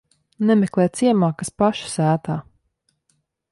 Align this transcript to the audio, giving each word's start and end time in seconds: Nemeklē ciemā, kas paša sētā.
Nemeklē 0.49 0.85
ciemā, 1.01 1.29
kas 1.43 1.53
paša 1.63 1.93
sētā. 1.97 2.41